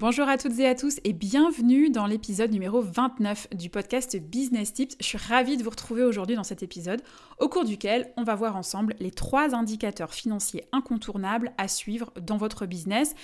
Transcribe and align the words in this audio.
Bonjour 0.00 0.30
à 0.30 0.38
toutes 0.38 0.58
et 0.58 0.66
à 0.66 0.74
tous 0.74 0.98
et 1.04 1.12
bienvenue 1.12 1.90
dans 1.90 2.06
l'épisode 2.06 2.50
numéro 2.50 2.80
29 2.80 3.48
du 3.54 3.68
podcast 3.68 4.16
Business 4.16 4.72
Tips. 4.72 4.96
Je 4.98 5.04
suis 5.04 5.18
ravie 5.18 5.58
de 5.58 5.62
vous 5.62 5.68
retrouver 5.68 6.04
aujourd'hui 6.04 6.36
dans 6.36 6.42
cet 6.42 6.62
épisode 6.62 7.02
au 7.38 7.50
cours 7.50 7.66
duquel 7.66 8.10
on 8.16 8.24
va 8.24 8.34
voir 8.34 8.56
ensemble 8.56 8.94
les 8.98 9.10
trois 9.10 9.54
indicateurs 9.54 10.14
financiers 10.14 10.64
incontournables 10.72 11.52
à 11.58 11.68
suivre 11.68 12.14
dans 12.18 12.38
votre 12.38 12.64
business 12.64 13.14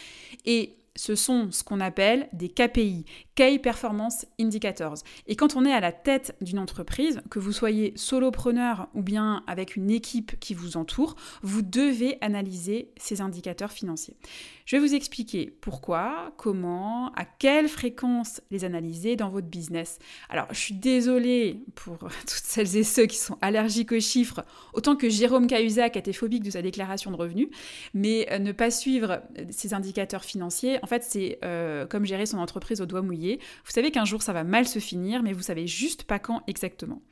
et 0.44 0.76
ce 0.96 1.14
sont 1.14 1.50
ce 1.50 1.64
qu'on 1.64 1.80
appelle 1.80 2.28
des 2.34 2.50
KPI, 2.50 3.06
Key 3.36 3.58
Performance 3.58 4.24
Indicators. 4.40 4.96
Et 5.26 5.36
quand 5.36 5.56
on 5.56 5.66
est 5.66 5.72
à 5.72 5.80
la 5.80 5.92
tête 5.92 6.34
d'une 6.40 6.58
entreprise, 6.58 7.20
que 7.30 7.38
vous 7.38 7.52
soyez 7.52 7.92
solopreneur 7.94 8.88
ou 8.94 9.02
bien 9.02 9.44
avec 9.46 9.76
une 9.76 9.90
équipe 9.90 10.40
qui 10.40 10.54
vous 10.54 10.78
entoure, 10.78 11.16
vous 11.42 11.60
devez 11.60 12.16
analyser 12.22 12.88
ces 12.96 13.20
indicateurs 13.20 13.72
financiers. 13.72 14.16
Je 14.64 14.76
vais 14.76 14.80
vous 14.80 14.94
expliquer 14.94 15.54
pourquoi, 15.60 16.32
comment, 16.38 17.12
à 17.12 17.24
quelle 17.24 17.68
fréquence 17.68 18.40
les 18.50 18.64
analyser 18.64 19.16
dans 19.16 19.28
votre 19.28 19.46
business. 19.46 19.98
Alors, 20.30 20.46
je 20.50 20.58
suis 20.58 20.74
désolée 20.74 21.60
pour 21.74 21.98
toutes 22.20 22.30
celles 22.30 22.74
et 22.76 22.84
ceux 22.84 23.04
qui 23.04 23.18
sont 23.18 23.36
allergiques 23.42 23.92
aux 23.92 24.00
chiffres, 24.00 24.44
autant 24.72 24.96
que 24.96 25.10
Jérôme 25.10 25.46
Cahuzac 25.46 25.96
était 25.98 26.14
phobique 26.14 26.42
de 26.42 26.50
sa 26.50 26.62
déclaration 26.62 27.10
de 27.10 27.16
revenus, 27.16 27.48
mais 27.92 28.26
euh, 28.32 28.38
ne 28.38 28.52
pas 28.52 28.70
suivre 28.70 29.20
ces 29.50 29.74
indicateurs 29.74 30.24
financiers, 30.24 30.78
en 30.82 30.86
fait, 30.86 31.04
c'est 31.04 31.38
euh, 31.44 31.86
comme 31.86 32.06
gérer 32.06 32.24
son 32.24 32.38
entreprise 32.38 32.80
au 32.80 32.86
doigt 32.86 33.02
mouillé. 33.02 33.25
Vous 33.64 33.72
savez 33.72 33.90
qu'un 33.90 34.04
jour, 34.04 34.22
ça 34.22 34.32
va 34.32 34.44
mal 34.44 34.66
se 34.66 34.78
finir, 34.78 35.22
mais 35.22 35.32
vous 35.32 35.42
savez 35.42 35.66
juste 35.66 36.04
pas 36.04 36.18
quand 36.18 36.42
exactement. 36.46 37.02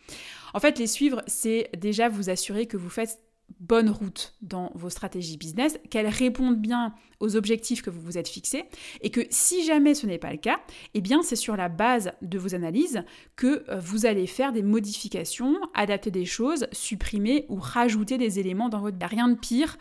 En 0.55 0.61
fait, 0.61 0.79
les 0.79 0.87
suivre, 0.87 1.23
c'est 1.27 1.71
déjà 1.77 2.09
vous 2.09 2.31
assurer 2.31 2.67
que 2.67 2.77
vous 2.77 2.91
faites 2.91 3.21
bonne 3.61 3.89
route 3.91 4.35
dans 4.43 4.71
vos 4.75 4.91
stratégies 4.91 5.37
business, 5.37 5.79
qu'elles 5.91 6.09
répondent 6.09 6.61
bien 6.61 6.95
aux 7.21 7.37
objectifs 7.37 7.83
que 7.83 7.91
vous 7.91 8.01
vous 8.01 8.19
êtes 8.19 8.29
fixés 8.29 8.65
et 9.01 9.11
que 9.11 9.21
si 9.31 9.65
jamais 9.65 9.95
ce 9.95 10.07
n'est 10.07 10.19
pas 10.19 10.33
le 10.33 10.39
cas, 10.39 10.61
eh 10.95 11.01
bien 11.01 11.23
c'est 11.23 11.37
sur 11.37 11.57
la 11.57 11.69
base 11.69 12.13
de 12.21 12.39
vos 12.39 12.55
analyses 12.55 13.05
que 13.37 13.65
euh, 13.69 13.79
vous 13.79 14.07
allez 14.07 14.27
faire 14.27 14.53
des 14.53 14.63
modifications, 14.63 15.57
adapter 15.75 16.11
des 16.11 16.25
choses, 16.25 16.67
supprimer 16.73 17.47
ou 17.49 17.57
rajouter 17.57 18.19
des 18.19 18.39
éléments 18.39 18.69
dans 18.69 18.81
votre 18.81 18.99
rien 19.07 19.29
de 19.29 19.37
pire 19.37 19.79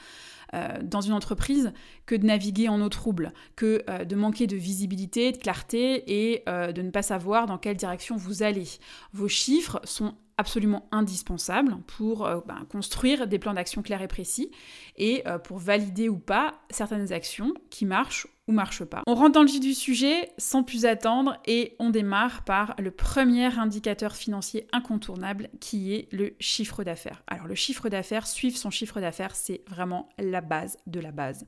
euh, 0.54 0.80
dans 0.82 1.02
une 1.02 1.14
entreprise 1.14 1.74
que 2.06 2.16
de 2.16 2.26
naviguer 2.26 2.70
en 2.70 2.82
eau 2.82 2.90
trouble, 2.90 3.34
que 3.56 3.84
euh, 3.90 4.06
de 4.06 4.16
manquer 4.16 4.48
de 4.48 4.56
visibilité, 4.56 5.32
de 5.32 5.38
clarté 5.38 6.32
et 6.32 6.44
de 6.48 6.82
ne 6.82 6.92
pas 6.92 7.02
savoir 7.02 7.46
dans 7.46 7.58
quelle 7.58 7.78
direction 7.78 8.16
vous 8.16 8.44
allez. 8.44 8.68
Vos 9.14 9.28
chiffres 9.28 9.80
sont 9.84 10.16
absolument 10.38 10.88
indispensable 10.92 11.78
pour 11.88 12.26
euh, 12.26 12.40
ben, 12.46 12.66
construire 12.72 13.28
des 13.28 13.40
plans 13.40 13.54
d'action 13.54 13.82
clairs 13.82 14.02
et 14.02 14.08
précis 14.08 14.52
et 14.98 15.28
euh, 15.28 15.38
pour 15.38 15.58
valider 15.58 16.10
ou 16.10 16.18
pas 16.18 16.56
certaines 16.70 17.12
actions 17.12 17.54
qui 17.70 17.86
marchent 17.86 18.28
ou 18.48 18.52
marche 18.52 18.84
pas. 18.84 19.04
On 19.08 19.16
rentre 19.16 19.34
dans 19.34 19.42
le 19.42 19.48
vif 19.48 19.62
du 19.62 19.74
sujet 19.74 20.30
sans 20.38 20.64
plus 20.64 20.86
attendre 20.86 21.38
et 21.46 21.76
on 21.80 21.90
démarre 21.92 22.44
par 22.44 22.76
le 22.78 22.92
premier 22.92 23.58
indicateur 23.58 24.16
financier 24.16 24.68
incontournable 24.74 25.50
qui 25.62 25.94
est 25.94 26.10
le 26.12 26.36
chiffre 26.42 26.84
d'affaires. 26.84 27.24
Alors 27.28 27.48
le 27.48 27.56
chiffre 27.56 27.88
d'affaires, 27.88 28.28
suivre 28.28 28.58
son 28.58 28.70
chiffre 28.70 29.00
d'affaires, 29.00 29.36
c'est 29.36 29.62
vraiment 29.70 30.10
la 30.18 30.42
base 30.42 30.78
de 30.88 31.00
la 31.00 31.12
base. 31.12 31.46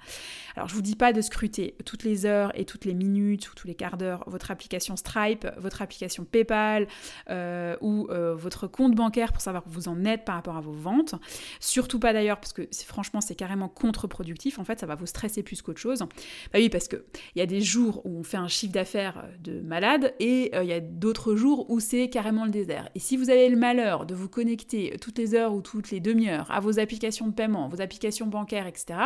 Alors 0.56 0.70
je 0.70 0.76
vous 0.76 0.82
dis 0.82 0.96
pas 0.96 1.12
de 1.12 1.20
scruter 1.20 1.76
toutes 1.86 2.04
les 2.04 2.26
heures 2.26 2.58
et 2.58 2.64
toutes 2.64 2.86
les 2.86 2.94
minutes 2.94 3.52
ou 3.52 3.56
tous 3.56 3.68
les 3.68 3.76
quarts 3.76 3.98
d'heure 3.98 4.24
votre 4.28 4.50
application 4.52 4.96
Stripe, 4.96 5.46
votre 5.58 5.82
application 5.82 6.24
PayPal 6.24 6.88
euh, 7.30 7.76
ou 7.82 8.08
votre 8.38 8.68
compte 8.76 8.94
bancaire 8.94 9.32
pour 9.32 9.42
savoir 9.42 9.64
où 9.66 9.70
vous 9.70 9.88
en 9.88 10.04
êtes 10.04 10.26
par 10.26 10.36
rapport 10.36 10.58
à 10.58 10.62
vos 10.62 10.74
ventes. 10.74 11.16
Surtout 11.62 11.98
pas 11.98 12.12
d'ailleurs 12.12 12.42
parce 12.42 12.52
que 12.52 12.68
franchement 12.86 13.22
c'est 13.22 13.36
carrément 13.36 13.70
contre-productif. 13.70 14.60
En 14.60 14.66
fait 14.66 14.82
ça 14.82 14.86
va 14.86 14.96
vous 14.96 15.06
stresser 15.06 15.44
plus 15.44 15.62
qu'autre 15.62 15.80
chose. 15.80 16.00
Bah 16.00 16.60
oui 16.60 16.68
parce 16.68 16.90
qu'il 16.90 17.02
y 17.38 17.42
a 17.42 17.46
des 17.46 17.62
jours 17.62 18.02
où 18.06 18.20
on 18.20 18.24
fait 18.24 18.36
un 18.36 18.50
chiffre 18.50 18.74
d'affaires 18.74 19.24
euh, 19.24 19.38
de 19.40 19.62
malade 19.62 20.14
et 20.20 20.52
euh, 20.54 20.64
il 20.64 20.70
y 20.70 20.74
a 20.74 20.82
d'autres 20.82 21.36
jours 21.38 21.70
où 21.70 21.80
c'est 21.80 22.10
carrément 22.10 22.44
le 22.44 22.52
désert. 22.52 22.90
Et 22.96 23.00
si 23.00 23.16
vous 23.16 23.30
avez 23.30 23.48
le 23.48 23.56
malheur 23.56 24.06
de 24.06 24.14
vous 24.14 24.28
connecter 24.28 24.98
toutes 25.00 25.18
les 25.18 25.36
heures 25.36 25.54
ou 25.54 25.62
toutes 25.62 25.92
les 25.92 26.02
demi-heures 26.02 26.52
à 26.52 26.60
vos 26.60 26.78
applications 26.78 27.28
de 27.28 27.34
paiement, 27.34 27.70
vos 27.70 27.80
applications 27.80 28.28
bancaires, 28.28 28.68
etc., 28.68 29.00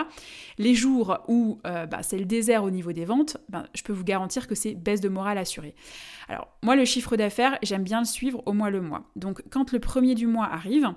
les 0.58 0.74
jours 0.74 1.20
où 1.28 1.60
euh, 1.68 1.86
bah, 1.86 2.02
c'est 2.02 2.18
le 2.18 2.26
désert 2.26 2.64
au 2.64 2.72
niveau 2.72 2.92
des 2.92 3.06
ventes, 3.06 3.38
ben, 3.50 3.66
je 3.76 3.84
peux 3.84 3.94
vous 3.94 4.04
garantir 4.04 4.48
que 4.48 4.56
c'est 4.56 4.74
baisse 4.74 5.02
de 5.02 5.10
morale 5.10 5.38
assurée. 5.38 5.76
Alors, 6.28 6.48
moi, 6.62 6.76
le 6.76 6.86
chiffre 6.86 7.18
d'affaires, 7.18 7.58
j'aime 7.64 7.84
bien 7.84 8.00
le 8.00 8.06
suivre 8.06 8.44
au 8.46 8.54
mois 8.54 8.70
le 8.70 8.82
mois. 8.82 9.04
Donc, 9.16 9.42
quand 9.50 9.59
le 9.72 9.80
premier 9.80 10.16
du 10.16 10.28
mois 10.28 10.46
arrive, 10.46 10.90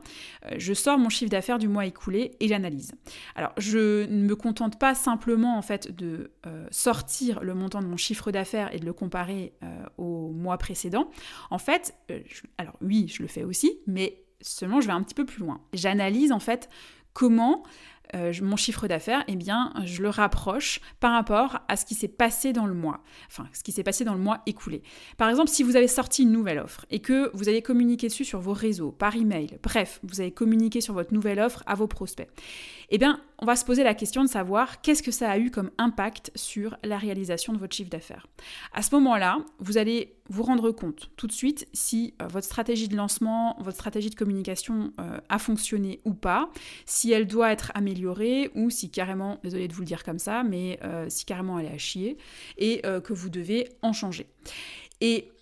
je 0.56 0.75
sors 0.75 0.99
mon 0.99 1.09
chiffre 1.09 1.31
d'affaires 1.31 1.59
du 1.59 1.69
mois 1.69 1.87
écoulé 1.87 2.33
et 2.41 2.49
j'analyse. 2.49 2.93
Alors, 3.34 3.53
je 3.59 4.06
ne 4.06 4.25
me 4.25 4.37
contente 4.37 4.78
pas 4.78 4.95
simplement, 4.95 5.56
en 5.56 5.62
fait, 5.62 5.95
de 5.95 6.31
sortir 6.71 7.43
le 7.43 7.55
montant 7.55 7.81
de 7.81 7.87
mon 7.87 7.97
chiffre 7.97 8.31
d'affaires 8.31 8.75
et 8.75 8.78
de 8.78 8.84
le 8.84 8.93
comparer 8.93 9.53
euh, 9.62 9.84
au 9.99 10.31
mois 10.31 10.59
précédent, 10.59 11.11
en 11.51 11.59
fait, 11.59 11.95
euh, 12.11 12.21
alors 12.59 12.77
oui, 12.81 13.09
je 13.09 13.22
le 13.22 13.28
fais 13.28 13.45
aussi, 13.45 13.78
mais 13.87 14.25
seulement 14.41 14.81
je 14.81 14.87
vais 14.87 14.93
un 14.93 15.03
petit 15.03 15.15
peu 15.15 15.25
plus 15.25 15.41
loin. 15.41 15.61
J'analyse 15.72 16.33
en 16.33 16.41
fait 16.41 16.69
comment 17.12 17.62
euh, 18.15 18.33
mon 18.43 18.56
chiffre 18.56 18.89
d'affaires, 18.89 19.25
eh 19.28 19.37
bien, 19.37 19.73
je 19.84 20.03
le 20.03 20.09
rapproche 20.09 20.81
par 21.00 21.12
rapport 21.12 21.61
à 21.69 21.77
ce 21.77 21.84
qui 21.84 21.95
s'est 21.95 22.09
passé 22.09 22.53
dans 22.53 22.67
le 22.67 22.75
mois, 22.75 23.03
enfin, 23.28 23.47
ce 23.53 23.62
qui 23.62 23.73
s'est 23.73 23.83
passé 23.83 24.05
dans 24.05 24.15
le 24.15 24.21
mois 24.21 24.43
écoulé. 24.47 24.83
Par 25.17 25.28
exemple, 25.28 25.49
si 25.49 25.62
vous 25.62 25.77
avez 25.77 25.89
sorti 25.89 26.22
une 26.22 26.33
nouvelle 26.33 26.59
offre 26.59 26.87
et 26.91 27.01
que 27.01 27.31
vous 27.34 27.49
avez 27.49 27.62
communiqué 27.62 28.09
dessus 28.09 28.25
sur 28.25 28.41
vos 28.41 28.53
réseaux, 28.53 28.93
par 28.93 29.17
email, 29.17 29.59
bref, 29.62 30.01
vous 30.03 30.21
avez 30.21 30.33
communiqué 30.33 30.81
sur 30.81 30.95
votre 30.95 31.15
nouvelle 31.15 31.41
offre 31.41 31.62
à 31.67 31.75
vos 31.75 31.87
prospects, 31.87 32.28
eh 32.91 32.99
bien, 32.99 33.21
on 33.39 33.47
va 33.47 33.56
se 33.56 33.65
poser 33.65 33.83
la 33.83 33.95
question 33.95 34.22
de 34.22 34.28
savoir 34.28 34.83
qu'est-ce 34.83 35.03
que 35.03 35.11
ça 35.11 35.31
a 35.31 35.39
eu 35.39 35.51
comme 35.51 35.71
impact 35.78 36.31
sur 36.34 36.77
la 36.84 36.99
réalisation 36.99 37.53
de 37.53 37.59
votre 37.59 37.75
chiffre 37.75 37.91
d'affaires. 37.91 38.27
À 38.72 38.83
ce 38.83 38.95
moment-là, 38.95 39.39
vous 39.59 39.78
allez 39.78 40.15
vous 40.28 40.43
rendre 40.43 40.71
compte 40.71 41.11
tout 41.17 41.27
de 41.27 41.33
suite 41.33 41.67
si 41.72 42.15
euh, 42.22 42.27
votre 42.27 42.47
stratégie 42.47 42.89
de 42.89 42.97
lancement, 42.97 43.56
votre 43.61 43.77
stratégie 43.77 44.11
de 44.11 44.15
communication 44.15 44.93
euh, 45.01 45.19
a 45.28 45.39
fonctionné 45.39 46.01
ou 46.05 46.15
pas, 46.15 46.51
si 46.87 47.12
elle 47.12 47.27
doit 47.27 47.51
être 47.51 47.72
améliorée 47.75 48.02
ou 48.07 48.71
si 48.71 48.91
carrément, 48.91 49.39
désolé 49.43 49.69
de 49.69 49.73
vous 49.73 49.81
le 49.81 49.87
dire 49.87 50.05
comme 50.05 50.19
ça, 50.19 50.43
mais 50.43 50.79
euh, 50.85 51.07
si 51.09 51.25
carrément 51.25 51.59
elle 51.59 51.67
est 51.67 51.75
à 51.75 51.79
chier 51.79 52.17
et 52.59 52.83
que 52.83 53.13
vous 53.13 53.29
devez 53.29 53.69
en 53.83 53.93
changer. 53.93 54.27
Et 55.01 55.33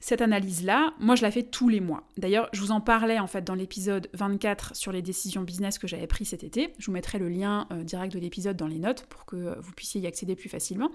cette 0.00 0.20
analyse-là, 0.20 0.94
moi 1.00 1.16
je 1.16 1.22
la 1.22 1.30
fais 1.30 1.42
tous 1.42 1.68
les 1.68 1.80
mois. 1.80 2.04
D'ailleurs, 2.16 2.48
je 2.52 2.60
vous 2.60 2.70
en 2.70 2.80
parlais 2.80 3.18
en 3.18 3.26
fait 3.26 3.42
dans 3.42 3.54
l'épisode 3.54 4.08
24 4.14 4.76
sur 4.76 4.92
les 4.92 5.02
décisions 5.02 5.42
business 5.42 5.78
que 5.78 5.86
j'avais 5.86 6.06
prises 6.06 6.28
cet 6.28 6.44
été. 6.44 6.72
Je 6.78 6.86
vous 6.86 6.92
mettrai 6.92 7.18
le 7.18 7.28
lien 7.28 7.66
euh, 7.72 7.82
direct 7.82 8.12
de 8.12 8.18
l'épisode 8.18 8.56
dans 8.56 8.66
les 8.66 8.78
notes 8.78 9.06
pour 9.06 9.24
que 9.24 9.58
vous 9.60 9.72
puissiez 9.72 10.00
y 10.00 10.06
accéder 10.06 10.36
plus 10.36 10.48
facilement. 10.48 10.90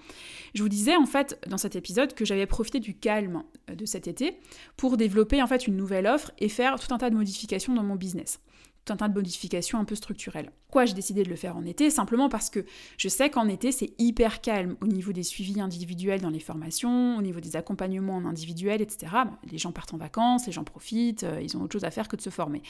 Je 0.54 0.64
vous 0.64 0.70
disais 0.70 0.96
en 0.96 1.06
fait 1.06 1.40
dans 1.48 1.58
cet 1.58 1.76
épisode 1.76 2.14
que 2.14 2.26
j'avais 2.26 2.46
profité 2.46 2.80
du 2.80 2.96
calme 2.96 3.44
euh, 3.70 3.76
de 3.76 3.86
cet 3.86 4.08
été 4.08 4.38
pour 4.78 4.98
développer 4.98 5.42
en 5.42 5.48
fait 5.48 5.68
une 5.68 5.76
nouvelle 5.76 6.08
offre 6.08 6.32
et 6.40 6.50
faire 6.50 6.80
tout 6.80 6.94
un 6.94 6.98
tas 6.98 7.10
de 7.10 7.16
modifications 7.16 7.74
dans 7.74 7.84
mon 7.84 7.96
business 7.96 8.40
tout 8.86 8.94
un 8.94 8.98
tas 8.98 9.08
de 9.08 9.14
modifications 9.14 9.80
un 9.80 9.86
peu 9.86 9.96
structurelles. 9.96 10.52
Pourquoi 10.68 10.86
j'ai 10.86 10.94
décidé 10.94 11.24
de 11.24 11.30
le 11.30 11.36
faire 11.36 11.56
en 11.56 11.66
été? 11.66 11.90
Simplement 11.90 12.30
parce 12.30 12.50
que 12.50 12.66
je 12.98 13.08
sais 13.08 13.30
qu'en 13.30 13.48
été, 13.48 13.72
c'est 13.72 13.94
hyper 14.00 14.42
calme 14.42 14.76
au 14.82 14.88
niveau 14.88 15.12
des 15.12 15.24
suivis 15.24 15.62
individuels 15.62 16.22
dans 16.22 16.32
les 16.32 16.40
formations, 16.40 17.16
au 17.18 17.22
niveau 17.22 17.40
des 17.40 17.56
accompagnements 17.56 18.16
en 18.16 18.26
individuel, 18.26 18.82
etc. 18.82 19.12
Les 19.52 19.58
gens 19.58 19.72
partent 19.72 19.94
en 19.94 19.98
vacances, 19.98 20.48
les 20.48 20.52
gens 20.52 20.64
profitent, 20.64 21.24
euh, 21.24 21.40
ils 21.42 21.56
ont 21.56 21.62
autre 21.62 21.74
chose 21.74 21.84
à 21.84 21.92
faire 21.92 22.08
que 22.08 22.16
de 22.16 22.22
se 22.22 22.32
former. 22.32 22.64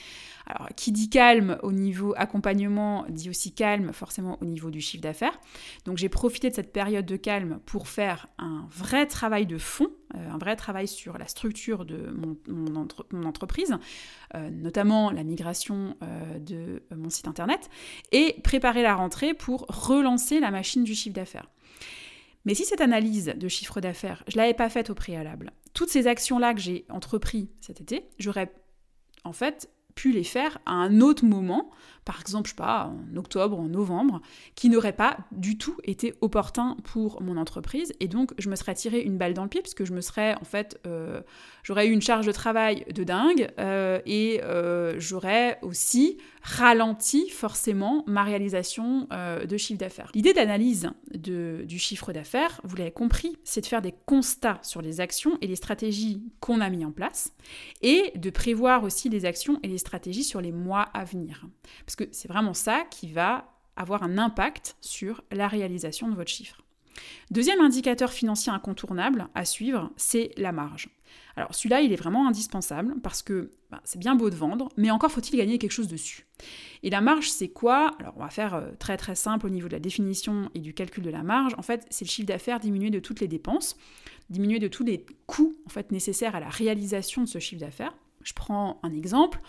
Alors, 0.46 0.68
qui 0.76 0.92
dit 0.92 1.08
calme 1.08 1.58
au 1.62 1.72
niveau 1.72 2.12
accompagnement 2.16 3.06
dit 3.08 3.30
aussi 3.30 3.52
calme 3.52 3.92
forcément 3.92 4.38
au 4.42 4.44
niveau 4.44 4.70
du 4.70 4.80
chiffre 4.80 5.02
d'affaires. 5.02 5.40
Donc, 5.86 5.96
j'ai 5.96 6.10
profité 6.10 6.50
de 6.50 6.54
cette 6.54 6.72
période 6.72 7.06
de 7.06 7.16
calme 7.16 7.58
pour 7.64 7.88
faire 7.88 8.28
un 8.38 8.66
vrai 8.70 9.06
travail 9.06 9.46
de 9.46 9.56
fond 9.56 9.88
euh, 10.16 10.30
un 10.30 10.38
vrai 10.38 10.54
travail 10.54 10.86
sur 10.86 11.18
la 11.18 11.26
structure 11.26 11.84
de 11.84 12.14
mon, 12.50 12.76
entreprise, 13.24 13.76
euh, 14.34 14.50
notamment 14.50 15.10
la 15.10 15.24
migration 15.24 15.96
de 16.40 16.82
mon 16.94 17.10
site 17.10 17.28
internet, 17.28 17.68
et 18.12 18.36
préparer 18.42 18.82
la 18.82 18.94
rentrée 18.94 19.34
pour 19.34 19.66
relancer 19.68 20.40
la 20.40 20.50
machine 20.50 20.84
du 20.84 20.94
chiffre 20.94 21.14
d'affaires. 21.14 21.50
Mais 22.44 22.54
si 22.54 22.64
cette 22.64 22.80
analyse 22.80 23.32
de 23.36 23.48
chiffre 23.48 23.80
d'affaires, 23.80 24.22
je 24.28 24.36
ne 24.36 24.42
l'avais 24.42 24.54
pas 24.54 24.68
faite 24.68 24.90
au 24.90 24.94
préalable, 24.94 25.52
toutes 25.72 25.88
ces 25.88 26.06
actions-là 26.06 26.54
que 26.54 26.60
j'ai 26.60 26.84
entreprises 26.90 27.48
cet 27.60 27.80
été, 27.80 28.08
j'aurais 28.18 28.52
en 29.24 29.32
fait 29.32 29.70
pu 29.94 30.12
les 30.12 30.24
faire 30.24 30.58
à 30.66 30.72
un 30.72 31.00
autre 31.00 31.24
moment 31.24 31.70
par 32.04 32.20
exemple, 32.20 32.48
je 32.48 32.52
sais 32.52 32.56
pas, 32.56 32.92
en 32.92 33.16
octobre, 33.16 33.58
en 33.58 33.64
novembre, 33.68 34.20
qui 34.54 34.68
n'auraient 34.68 34.92
pas 34.92 35.16
du 35.32 35.56
tout 35.56 35.76
été 35.84 36.14
opportuns 36.20 36.76
pour 36.84 37.22
mon 37.22 37.36
entreprise. 37.36 37.92
Et 38.00 38.08
donc, 38.08 38.32
je 38.38 38.50
me 38.50 38.56
serais 38.56 38.74
tiré 38.74 39.00
une 39.00 39.16
balle 39.16 39.34
dans 39.34 39.42
le 39.42 39.48
pied, 39.48 39.62
parce 39.62 39.74
que 39.74 39.84
je 39.84 39.92
me 39.92 40.00
serais, 40.00 40.34
en 40.40 40.44
fait, 40.44 40.78
euh, 40.86 41.22
j'aurais 41.62 41.86
eu 41.88 41.92
une 41.92 42.02
charge 42.02 42.26
de 42.26 42.32
travail 42.32 42.84
de 42.92 43.04
dingue, 43.04 43.48
euh, 43.58 44.00
et 44.04 44.40
euh, 44.42 44.96
j'aurais 44.98 45.58
aussi 45.62 46.18
ralenti 46.42 47.30
forcément 47.30 48.04
ma 48.06 48.22
réalisation 48.22 49.08
de 49.10 49.56
chiffre 49.56 49.78
d'affaires. 49.78 50.10
L'idée 50.14 50.34
d'analyse 50.34 50.90
du 51.10 51.78
chiffre 51.78 52.12
d'affaires, 52.12 52.60
vous 52.64 52.76
l'avez 52.76 52.90
compris, 52.90 53.38
c'est 53.44 53.62
de 53.62 53.66
faire 53.66 53.80
des 53.80 53.94
constats 54.04 54.58
sur 54.60 54.82
les 54.82 55.00
actions 55.00 55.38
et 55.40 55.46
les 55.46 55.56
stratégies 55.56 56.22
qu'on 56.40 56.60
a 56.60 56.68
mis 56.68 56.84
en 56.84 56.92
place, 56.92 57.32
et 57.80 58.12
de 58.16 58.28
prévoir 58.28 58.84
aussi 58.84 59.08
les 59.08 59.24
actions 59.24 59.58
et 59.62 59.68
les 59.68 59.78
stratégies 59.78 60.22
sur 60.22 60.42
les 60.42 60.52
mois 60.52 60.82
à 60.92 61.04
venir. 61.04 61.46
Que 61.96 62.04
c'est 62.12 62.28
vraiment 62.28 62.54
ça 62.54 62.84
qui 62.90 63.12
va 63.12 63.50
avoir 63.76 64.02
un 64.02 64.18
impact 64.18 64.76
sur 64.80 65.22
la 65.32 65.48
réalisation 65.48 66.08
de 66.08 66.14
votre 66.14 66.30
chiffre. 66.30 66.62
Deuxième 67.30 67.60
indicateur 67.60 68.12
financier 68.12 68.52
incontournable 68.52 69.28
à 69.34 69.44
suivre, 69.44 69.90
c'est 69.96 70.30
la 70.36 70.52
marge. 70.52 70.88
Alors 71.36 71.54
celui-là, 71.54 71.80
il 71.80 71.92
est 71.92 71.96
vraiment 71.96 72.28
indispensable 72.28 72.94
parce 73.02 73.22
que 73.22 73.50
bah, 73.70 73.80
c'est 73.84 73.98
bien 73.98 74.14
beau 74.14 74.30
de 74.30 74.36
vendre, 74.36 74.68
mais 74.76 74.90
encore 74.90 75.10
faut-il 75.10 75.36
gagner 75.36 75.58
quelque 75.58 75.72
chose 75.72 75.88
dessus. 75.88 76.26
Et 76.82 76.90
la 76.90 77.00
marge, 77.00 77.30
c'est 77.30 77.48
quoi? 77.48 77.96
Alors 77.98 78.14
on 78.16 78.20
va 78.20 78.30
faire 78.30 78.54
euh, 78.54 78.70
très 78.78 78.96
très 78.96 79.14
simple 79.14 79.46
au 79.46 79.50
niveau 79.50 79.68
de 79.68 79.72
la 79.72 79.80
définition 79.80 80.50
et 80.54 80.60
du 80.60 80.74
calcul 80.74 81.02
de 81.02 81.10
la 81.10 81.22
marge. 81.22 81.54
En 81.58 81.62
fait, 81.62 81.86
c'est 81.90 82.04
le 82.04 82.10
chiffre 82.10 82.28
d'affaires 82.28 82.60
diminué 82.60 82.90
de 82.90 83.00
toutes 83.00 83.20
les 83.20 83.28
dépenses, 83.28 83.76
diminué 84.30 84.58
de 84.58 84.68
tous 84.68 84.84
les 84.84 85.04
coûts 85.26 85.54
en 85.66 85.70
fait 85.70 85.90
nécessaires 85.90 86.36
à 86.36 86.40
la 86.40 86.48
réalisation 86.48 87.22
de 87.22 87.28
ce 87.28 87.40
chiffre 87.40 87.60
d'affaires. 87.60 87.94
Je 88.22 88.32
prends 88.32 88.80
un 88.82 88.92
exemple. 88.92 89.40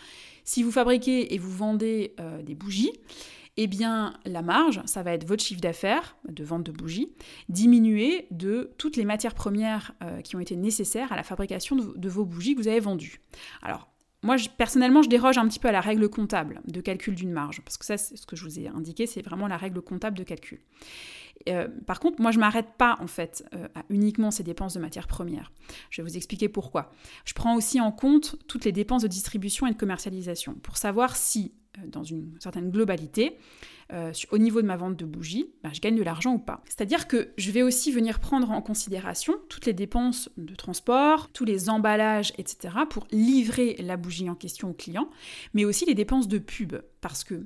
Si 0.46 0.64
vous 0.64 0.72
fabriquez 0.72 1.34
et 1.34 1.38
vous 1.38 1.52
vendez 1.52 2.14
euh, 2.20 2.42
des 2.42 2.56
bougies, 2.56 2.92
eh 3.58 3.68
bien 3.68 4.14
la 4.26 4.42
marge, 4.42 4.82
ça 4.86 5.02
va 5.02 5.14
être 5.14 5.28
votre 5.28 5.44
chiffre 5.44 5.62
d'affaires 5.62 6.18
de 6.28 6.44
vente 6.44 6.64
de 6.64 6.72
bougies, 6.72 7.10
diminué 7.50 8.28
de 8.32 8.72
toutes 8.78 8.96
les 8.96 9.06
matières 9.06 9.34
premières 9.34 9.94
euh, 10.04 10.22
qui 10.22 10.36
ont 10.36 10.40
été 10.40 10.56
nécessaires 10.56 11.12
à 11.12 11.16
la 11.16 11.24
fabrication 11.24 11.76
de, 11.76 12.10
vos 12.10 12.26
bougies 12.26 12.56
que 12.56 12.62
vous 12.62 12.68
avez 12.68 12.80
vendues. 12.80 13.22
Alors, 13.62 13.90
moi, 14.22 14.36
personnellement, 14.58 15.02
je 15.02 15.10
déroge 15.10 15.38
un 15.38 15.48
petit 15.48 15.60
peu 15.60 15.68
à 15.68 15.72
la 15.72 15.82
règle 15.82 16.10
comptable 16.10 16.62
de 16.66 16.82
calcul 16.82 17.16
d'une 17.16 17.32
marge, 17.32 17.62
parce 17.62 17.78
que 17.78 17.86
ça, 17.86 17.98
ce 17.98 18.26
que 18.26 18.36
je 18.36 18.44
vous 18.44 18.60
ai 18.60 18.68
indiqué, 18.68 19.08
c'est 19.08 19.22
vraiment 19.22 19.48
la 19.48 19.58
règle 19.58 19.82
comptable 19.82 20.18
de 20.18 20.24
calcul. 20.24 20.60
Euh, 21.50 21.68
par 21.86 22.00
contre, 22.00 22.22
moi, 22.22 22.32
je 22.32 22.38
ne 22.38 22.42
m'arrête 22.42 22.74
pas 22.78 22.98
en 23.00 23.08
fait 23.08 23.46
euh, 23.54 23.68
à 23.76 23.84
uniquement 23.90 24.32
ces 24.32 24.44
dépenses 24.44 24.74
de 24.74 24.80
matières 24.80 25.08
premières. 25.08 25.52
Je 25.90 26.02
vais 26.02 26.10
vous 26.10 26.18
expliquer 26.18 26.50
pourquoi. 26.50 26.92
Je 27.26 27.34
prends 27.34 27.56
aussi 27.56 27.80
en 27.80 27.92
compte 27.92 28.38
toutes 28.48 28.66
les 28.66 28.72
dépenses 28.72 29.04
de 29.04 29.08
distribution 29.08 29.68
et 29.68 29.72
de 29.72 29.78
commercialisation 29.78 30.54
pour 30.56 30.78
savoir 30.78 31.16
si, 31.16 31.54
euh, 31.78 31.88
dans 31.88 32.04
une 32.04 32.36
certaine 32.40 32.72
globalité, 32.72 33.38
au 34.32 34.40
niveau 34.40 34.64
de 34.64 34.66
ma 34.66 34.78
vente 34.78 34.98
de 34.98 35.06
bougies, 35.06 35.54
ben, 35.62 35.72
je 35.72 35.80
gagne 35.80 35.96
de 35.96 36.02
l'argent 36.02 36.34
ou 36.34 36.40
pas. 36.40 36.64
C'est-à-dire 36.66 37.08
que 37.08 37.30
je 37.38 37.52
vais 37.52 37.62
aussi 37.62 37.92
venir 37.92 38.20
prendre 38.20 38.50
en 38.50 38.60
considération 38.60 39.36
toutes 39.48 39.68
les 39.68 39.74
dépenses 39.74 40.28
de 40.38 40.56
transport, 40.56 41.32
tous 41.32 41.46
les 41.46 41.70
emballages, 41.70 42.34
etc., 42.40 42.74
pour 42.90 43.06
livrer 43.12 43.76
la 43.78 43.96
bougie 43.96 44.28
en 44.28 44.34
question 44.34 44.72
au 44.72 44.74
client, 44.74 45.08
mais 45.54 45.66
aussi 45.66 45.86
les 45.86 45.94
dépenses 45.94 46.28
de 46.28 46.40
pub. 46.40 46.82
Parce 47.00 47.24
que 47.24 47.46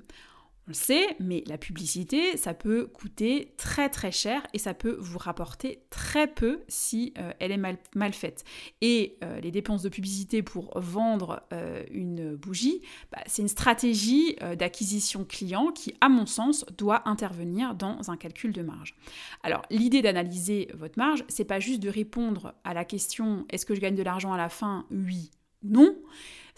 on 0.69 0.71
le 0.71 0.75
sait, 0.75 1.16
mais 1.19 1.44
la 1.48 1.57
publicité, 1.57 2.38
ça 2.38 2.54
peut 2.54 2.86
coûter 2.86 3.56
très 3.57 3.89
très 3.89 4.12
cher 4.12 4.45
et 4.54 4.60
ça 4.60 4.75
peut 4.75 4.98
vous 5.00 5.18
rapporter 5.18 5.81
très 5.89 6.27
peu 6.27 6.62
si 6.68 7.12
euh, 7.18 7.31
elle 7.39 7.51
est 7.51 7.57
mal, 7.57 8.13
faite. 8.13 8.44
Et 8.81 9.18
euh, 9.24 9.39
les 9.39 9.50
dépenses 9.50 9.81
de 9.81 9.89
publicité 9.89 10.44
pour 10.44 10.80
vendre 10.80 11.42
euh, 11.54 11.83
une 11.89 12.36
bougie, 12.36 12.81
bah, 13.12 13.18
c'est 13.25 13.42
une 13.42 13.48
stratégie 13.48 14.36
d'acquisition 14.60 15.25
client 15.25 15.71
qui, 15.71 15.95
à 16.01 16.10
mon 16.10 16.27
sens, 16.27 16.66
doit 16.77 17.10
intervenir 17.10 17.74
dans 17.74 18.12
un 18.12 18.18
calcul 18.18 18.54
de 18.54 18.62
marge. 18.62 18.94
Alors, 19.42 19.63
l'idée 19.71 20.04
d'analyser 20.04 20.69
votre 20.75 21.00
marge, 21.00 21.24
c'est 21.30 21.45
pas 21.45 21.60
juste 21.60 21.80
de 21.80 21.89
répondre 21.89 22.54
à 22.63 22.75
la 22.75 22.86
question 22.86 23.48
est-ce 23.50 23.66
que 23.66 23.74
je 23.74 23.81
gagne 23.81 23.95
de 23.95 24.04
l'argent 24.04 24.33
à 24.33 24.38
la 24.38 24.50
fin? 24.50 24.86
Oui 24.92 25.31
ou 25.31 25.39
non 25.64 25.96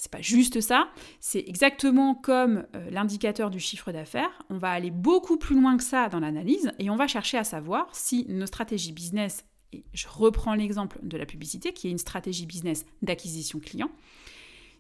c'est 0.02 0.12
pas 0.12 0.22
juste 0.22 0.62
ça, 0.62 0.90
c'est 1.20 1.44
exactement 1.48 2.16
comme 2.16 2.66
euh, 2.76 2.90
l'indicateur 2.90 3.52
du 3.52 3.60
chiffre 3.60 3.92
d'affaires. 3.92 4.32
On 4.50 4.58
va 4.58 4.72
aller 4.72 4.90
beaucoup 4.90 5.38
plus 5.38 5.54
loin 5.62 5.78
que 5.78 5.84
ça 5.84 6.10
dans 6.10 6.20
l'analyse 6.20 6.72
et 6.80 6.90
on 6.90 6.96
va 6.96 7.06
chercher 7.06 7.38
à 7.38 7.44
savoir 7.44 7.88
si 7.94 8.26
nos 8.28 8.48
stratégies 8.48 8.94
business, 8.94 9.46
et 9.74 9.84
je 9.94 10.08
reprends 10.08 10.56
l'exemple 10.56 10.98
de 11.04 11.18
la 11.18 11.28
publicité 11.28 11.72
qui 11.72 11.88
est 11.88 11.92
une 11.92 12.00
stratégie 12.00 12.48
business 12.48 12.84
d'acquisition 13.04 13.60
client, 13.60 13.92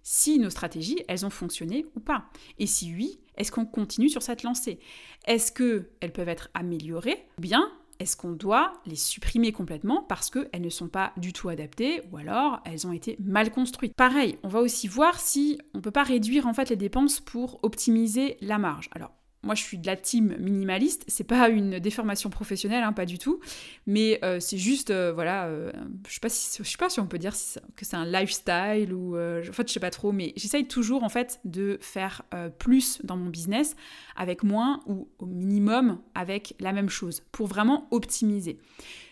si 0.01 0.39
nos 0.39 0.49
stratégies, 0.49 1.03
elles 1.07 1.23
ont 1.23 1.29
fonctionné 1.29 1.85
ou 1.95 1.99
pas. 1.99 2.25
Et 2.57 2.65
si 2.65 2.91
oui, 2.95 3.19
est-ce 3.37 3.51
qu'on 3.51 3.67
continue 3.67 4.09
sur 4.09 4.23
cette 4.23 4.41
lancée? 4.41 4.79
Est-ce 5.27 5.51
qu'elles 5.51 6.13
peuvent 6.13 6.29
être 6.29 6.49
améliorées 6.55 7.27
Bien, 7.37 7.71
est-ce 8.01 8.17
qu'on 8.17 8.31
doit 8.31 8.73
les 8.87 8.95
supprimer 8.95 9.51
complètement 9.51 10.03
parce 10.09 10.31
qu'elles 10.31 10.61
ne 10.61 10.69
sont 10.69 10.87
pas 10.87 11.13
du 11.17 11.33
tout 11.33 11.49
adaptées 11.49 12.01
ou 12.11 12.17
alors 12.17 12.59
elles 12.65 12.87
ont 12.87 12.91
été 12.91 13.15
mal 13.19 13.51
construites? 13.51 13.93
Pareil, 13.95 14.39
on 14.41 14.47
va 14.47 14.59
aussi 14.59 14.87
voir 14.87 15.19
si 15.19 15.59
on 15.75 15.77
ne 15.77 15.83
peut 15.83 15.91
pas 15.91 16.03
réduire 16.03 16.47
en 16.47 16.53
fait 16.53 16.69
les 16.69 16.75
dépenses 16.75 17.19
pour 17.19 17.59
optimiser 17.61 18.37
la 18.41 18.57
marge. 18.57 18.89
Moi 19.43 19.55
je 19.55 19.63
suis 19.63 19.77
de 19.77 19.87
la 19.87 19.95
team 19.95 20.35
minimaliste, 20.39 21.03
c'est 21.07 21.23
pas 21.23 21.49
une 21.49 21.79
déformation 21.79 22.29
professionnelle, 22.29 22.83
hein, 22.83 22.93
pas 22.93 23.05
du 23.05 23.17
tout, 23.17 23.39
mais 23.87 24.19
euh, 24.23 24.39
c'est 24.39 24.57
juste, 24.57 24.91
euh, 24.91 25.11
voilà, 25.13 25.45
euh, 25.45 25.71
je 26.07 26.13
sais 26.13 26.19
pas 26.19 26.29
si, 26.29 26.63
je 26.63 26.69
sais 26.69 26.77
pas 26.77 26.89
si 26.89 26.99
on 26.99 27.07
peut 27.07 27.17
dire 27.17 27.33
que 27.75 27.85
c'est 27.85 27.95
un 27.95 28.05
lifestyle 28.05 28.93
ou, 28.93 29.17
en 29.17 29.53
fait 29.53 29.67
je 29.67 29.73
sais 29.73 29.79
pas 29.79 29.89
trop, 29.89 30.11
mais 30.11 30.33
j'essaye 30.35 30.67
toujours 30.67 31.03
en 31.03 31.09
fait 31.09 31.39
de 31.45 31.77
faire 31.81 32.23
plus 32.59 32.99
dans 33.03 33.17
mon 33.17 33.29
business 33.29 33.75
avec 34.15 34.43
moins 34.43 34.81
ou 34.85 35.07
au 35.19 35.25
minimum 35.25 35.99
avec 36.15 36.55
la 36.59 36.71
même 36.71 36.89
chose 36.89 37.23
pour 37.31 37.47
vraiment 37.47 37.87
optimiser. 37.91 38.59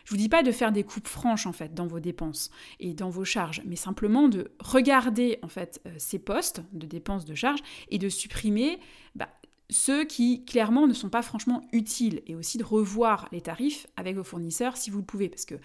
Je 0.06 0.12
vous 0.12 0.18
dis 0.18 0.30
pas 0.30 0.42
de 0.42 0.52
faire 0.52 0.72
des 0.72 0.84
coupes 0.84 1.08
franches 1.08 1.46
en 1.46 1.52
fait 1.52 1.74
dans 1.76 1.86
vos 1.86 2.00
dépenses 2.00 2.50
et 2.80 2.94
dans 2.94 3.10
vos 3.10 3.26
charges, 3.26 3.62
mais 3.66 3.76
simplement 3.76 4.28
de 4.28 4.52
regarder 4.60 5.38
en 5.44 5.48
fait 5.48 5.82
ces 5.98 6.18
postes 6.18 6.64
de 6.74 6.88
dépenses 6.88 7.26
de 7.26 7.36
charges 7.36 7.62
et 7.90 8.00
de 8.00 8.10
supprimer 8.10 8.80
bah, 9.16 9.30
ceux 9.70 10.04
qui 10.04 10.46
clairement 10.46 10.88
ne 10.88 10.94
sont 10.94 11.10
pas 11.10 11.22
franchement 11.22 11.62
utiles 11.72 12.22
et 12.28 12.36
aussi 12.36 12.58
de 12.58 12.64
revoir 12.64 13.28
les 13.32 13.42
tarifs 13.42 13.88
avec 13.98 14.16
vos 14.16 14.24
fournisseurs 14.24 14.78
si 14.78 14.90
vous 14.90 15.00
le 15.00 15.06
pouvez 15.06 15.30
parce 15.30 15.46
que 15.46 15.56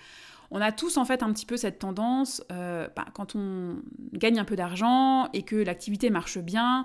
on 0.51 0.61
a 0.61 0.73
tous 0.73 0.99
en 0.99 1.05
fait 1.05 1.23
un 1.23 1.33
petit 1.33 1.47
peu 1.47 1.57
cette 1.57 1.79
tendance 1.79 2.43
euh, 2.53 2.87
bah, 2.95 3.07
quand 3.15 3.35
on 3.35 3.77
gagne 4.13 4.39
un 4.39 4.45
peu 4.45 4.57
d'argent 4.57 5.29
et 5.33 5.43
que 5.43 5.57
l'activité 5.57 6.11
marche 6.11 6.39
bien 6.39 6.85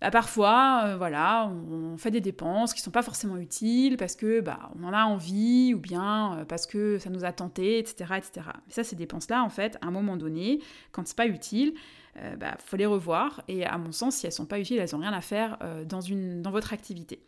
bah, 0.00 0.12
parfois, 0.12 0.82
euh, 0.86 0.96
voilà, 0.96 1.50
on, 1.70 1.96
fait 1.96 2.12
des 2.12 2.20
dépenses 2.20 2.72
qui 2.72 2.80
sont 2.80 2.92
pas 2.92 3.02
forcément 3.02 3.36
utiles 3.36 3.96
parce 3.96 4.14
que 4.14 4.40
bah, 4.40 4.70
on 4.78 4.84
en 4.84 4.92
a 4.92 5.04
envie 5.04 5.74
ou 5.74 5.80
bien 5.80 6.38
euh, 6.38 6.44
parce 6.44 6.66
que 6.66 6.98
ça 6.98 7.10
nous 7.10 7.24
a 7.24 7.32
tenté, 7.32 7.78
etc., 7.78 8.14
etc. 8.16 8.46
Mais 8.66 8.72
ça, 8.72 8.84
ces 8.84 8.94
dépenses-là, 8.94 9.42
en 9.42 9.48
fait, 9.48 9.76
à 9.80 9.86
un 9.86 9.90
moment 9.90 10.16
donné, 10.16 10.60
quand 10.92 11.04
c'est 11.06 11.16
pas 11.16 11.26
utile, 11.26 11.74
il 12.20 12.26
euh, 12.26 12.36
bah, 12.36 12.56
faut 12.64 12.76
les 12.76 12.86
revoir. 12.86 13.42
Et 13.48 13.64
à 13.64 13.78
mon 13.78 13.92
sens, 13.92 14.16
si 14.16 14.26
elles 14.26 14.32
sont 14.32 14.46
pas 14.46 14.60
utiles, 14.60 14.78
elles 14.78 14.90
n'ont 14.92 15.00
rien 15.00 15.12
à 15.12 15.20
faire 15.20 15.58
euh, 15.62 15.84
dans 15.84 16.50
votre 16.50 16.72
activité. 16.72 17.20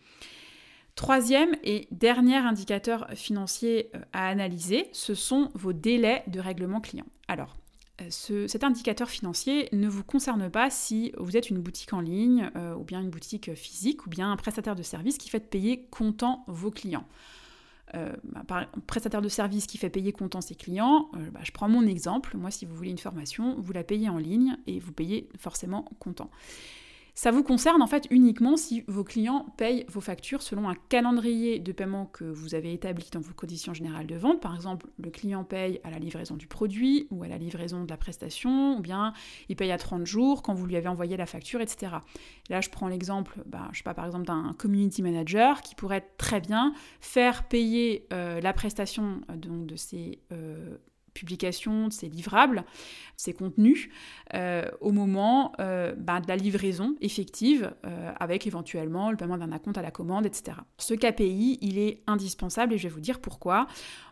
Troisième 0.94 1.54
et 1.62 1.88
dernier 1.90 2.36
indicateur 2.36 3.06
financier 3.14 3.90
euh, 3.94 4.00
à 4.12 4.28
analyser, 4.28 4.88
ce 4.92 5.14
sont 5.14 5.50
vos 5.54 5.72
délais 5.72 6.22
de 6.26 6.40
règlement 6.40 6.80
client. 6.80 7.06
Alors, 7.28 7.56
cet 8.08 8.64
indicateur 8.64 9.10
financier 9.10 9.68
ne 9.72 9.86
vous 9.86 10.02
concerne 10.02 10.48
pas 10.48 10.70
si 10.70 11.12
vous 11.18 11.36
êtes 11.36 11.50
une 11.50 11.58
boutique 11.58 11.92
en 11.92 12.00
ligne 12.00 12.50
ou 12.78 12.82
bien 12.82 13.02
une 13.02 13.10
boutique 13.10 13.52
physique 13.54 14.06
ou 14.06 14.08
bien 14.08 14.32
un 14.32 14.36
prestataire 14.36 14.74
de 14.74 14.82
service 14.82 15.18
qui 15.18 15.28
fait 15.28 15.38
payer 15.38 15.84
comptant 15.90 16.42
vos 16.46 16.70
clients. 16.70 17.04
Euh, 17.96 18.12
un 18.50 18.66
prestataire 18.86 19.22
de 19.22 19.28
service 19.28 19.66
qui 19.66 19.78
fait 19.78 19.90
payer 19.90 20.12
comptant 20.12 20.40
ses 20.40 20.54
clients, 20.54 21.08
euh, 21.14 21.30
bah, 21.30 21.40
je 21.42 21.50
prends 21.50 21.68
mon 21.68 21.86
exemple. 21.86 22.36
Moi, 22.36 22.50
si 22.50 22.64
vous 22.64 22.74
voulez 22.74 22.90
une 22.90 22.98
formation, 22.98 23.56
vous 23.58 23.72
la 23.72 23.82
payez 23.82 24.08
en 24.08 24.18
ligne 24.18 24.56
et 24.66 24.78
vous 24.78 24.92
payez 24.92 25.28
forcément 25.38 25.84
comptant. 25.98 26.30
Ça 27.14 27.30
vous 27.30 27.42
concerne 27.42 27.82
en 27.82 27.86
fait 27.86 28.06
uniquement 28.10 28.56
si 28.56 28.84
vos 28.86 29.04
clients 29.04 29.46
payent 29.56 29.84
vos 29.88 30.00
factures 30.00 30.42
selon 30.42 30.68
un 30.68 30.74
calendrier 30.88 31.58
de 31.58 31.72
paiement 31.72 32.06
que 32.06 32.24
vous 32.24 32.54
avez 32.54 32.72
établi 32.72 33.08
dans 33.12 33.20
vos 33.20 33.34
conditions 33.34 33.74
générales 33.74 34.06
de 34.06 34.16
vente. 34.16 34.40
Par 34.40 34.54
exemple, 34.54 34.86
le 34.98 35.10
client 35.10 35.44
paye 35.44 35.80
à 35.84 35.90
la 35.90 35.98
livraison 35.98 36.36
du 36.36 36.46
produit 36.46 37.06
ou 37.10 37.22
à 37.22 37.28
la 37.28 37.38
livraison 37.38 37.84
de 37.84 37.90
la 37.90 37.96
prestation, 37.96 38.76
ou 38.78 38.80
bien 38.80 39.12
il 39.48 39.56
paye 39.56 39.72
à 39.72 39.78
30 39.78 40.06
jours 40.06 40.42
quand 40.42 40.54
vous 40.54 40.66
lui 40.66 40.76
avez 40.76 40.88
envoyé 40.88 41.16
la 41.16 41.26
facture, 41.26 41.60
etc. 41.60 41.96
Là, 42.48 42.60
je 42.60 42.70
prends 42.70 42.88
l'exemple, 42.88 43.42
bah, 43.46 43.68
je 43.72 43.78
sais 43.78 43.84
pas, 43.84 43.94
par 43.94 44.06
exemple, 44.06 44.26
d'un 44.26 44.54
community 44.58 45.02
manager 45.02 45.62
qui 45.62 45.74
pourrait 45.74 46.08
très 46.18 46.40
bien 46.40 46.74
faire 47.00 47.48
payer 47.48 48.06
euh, 48.12 48.40
la 48.40 48.52
prestation 48.52 49.20
euh, 49.30 49.36
donc, 49.36 49.66
de 49.66 49.76
ses 49.76 50.20
euh, 50.32 50.76
publication 51.14 51.88
de 51.88 51.92
ses 51.92 52.08
livrables, 52.08 52.64
ses 53.20 53.32
contenus, 53.32 53.88
euh, 54.34 54.64
au 54.80 54.92
moment 54.92 55.52
euh, 55.60 55.94
bah, 55.96 56.20
de 56.20 56.28
la 56.28 56.36
livraison 56.36 56.96
effective, 57.00 57.72
euh, 57.84 58.12
avec 58.18 58.46
éventuellement 58.46 59.10
le 59.10 59.16
paiement 59.16 59.36
d'un 59.36 59.58
compte 59.58 59.76
à 59.76 59.82
la 59.82 59.90
commande, 59.90 60.24
etc. 60.26 60.56
Ce 60.78 60.94
KPI, 60.94 61.58
il 61.60 61.78
est 61.78 62.02
indispensable 62.06 62.72
et 62.72 62.78
je 62.78 62.84
vais 62.84 62.94
vous 62.94 63.00
dire 63.00 63.20
pourquoi. 63.20 63.66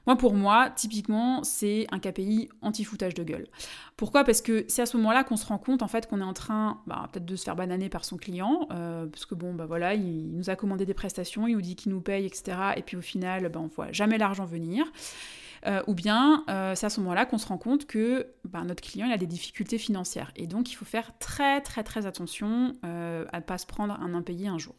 Moi, 0.07 0.17
pour 0.17 0.35
moi, 0.35 0.71
typiquement, 0.71 1.43
c'est 1.43 1.87
un 1.91 1.99
KPI 1.99 2.49
anti-foutage 2.63 3.15
de 3.15 3.23
gueule. 3.23 3.47
Pourquoi? 3.97 4.25
Parce 4.25 4.43
que 4.43 4.65
c'est 4.69 4.83
à 4.83 4.87
ce 4.87 4.97
moment-là 4.97 5.25
qu'on 5.25 5.37
se 5.37 5.47
rend 5.47 5.59
compte 5.59 5.83
en 5.83 5.89
fait 5.89 6.07
qu'on 6.07 6.21
est 6.21 6.25
en 6.25 6.33
train 6.33 6.81
bah, 6.87 7.09
peut-être 7.13 7.27
de 7.27 7.37
se 7.37 7.45
faire 7.45 7.57
bananer 7.57 7.89
par 7.89 8.05
son 8.05 8.17
client, 8.17 8.67
parce 8.69 9.27
que 9.27 9.35
bon, 9.35 9.55
bah 9.55 9.67
voilà, 9.67 9.95
il, 9.95 10.35
nous 10.37 10.51
a 10.51 10.57
commandé 10.57 10.87
des 10.87 10.95
prestations, 10.95 11.47
il 11.47 11.55
nous 11.55 11.63
dit 11.63 11.77
qu'il 11.77 11.93
nous 11.93 12.01
paye, 12.01 12.27
etc. 12.27 12.59
Et 12.77 12.83
puis 12.83 12.97
au 12.97 13.03
final, 13.03 13.49
bah, 13.49 13.61
on 13.63 13.67
voit 13.69 13.93
jamais 13.93 14.19
l'argent 14.19 14.45
venir. 14.45 14.87
Euh, 15.67 15.83
ou 15.87 15.95
bien 15.95 16.45
euh, 16.49 16.75
c'est 16.75 16.87
à 16.87 16.91
ce 16.91 17.01
moment-là 17.01 17.27
qu'on 17.27 17.39
se 17.39 17.47
rend 17.47 17.59
compte 17.59 17.87
que 17.87 18.29
ben, 18.45 18.65
notre 18.65 18.83
client 18.83 19.11
a 19.11 19.17
des 19.17 19.27
difficultés 19.27 19.79
financières. 19.79 20.31
Et 20.37 20.47
donc 20.47 20.71
il 20.71 20.75
faut 20.75 20.85
faire 20.85 21.19
très 21.19 21.61
très 21.61 21.83
très 21.83 22.07
attention 22.07 22.77
euh, 22.85 23.25
à 23.33 23.39
ne 23.39 23.45
pas 23.45 23.59
se 23.59 23.67
prendre 23.67 23.95
un 24.01 24.15
impayé 24.15 24.49
un 24.49 24.59
jour. 24.59 24.75